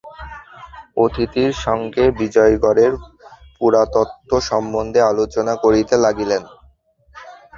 [0.97, 2.93] অতিথির সঙ্গে বিজয়গড়ের
[3.55, 6.43] পুরাতত্ত্ব সম্বন্ধে আলোচনা করিতে লাগিলেন।